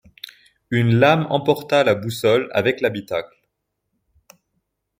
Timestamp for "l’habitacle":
2.81-3.39